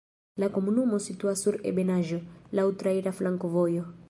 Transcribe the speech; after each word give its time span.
La 0.43 0.47
komunumo 0.55 0.99
situas 1.09 1.45
sur 1.47 1.59
ebenaĵo, 1.73 2.21
laŭ 2.61 2.69
traira 2.83 3.19
flankovojo. 3.23 3.91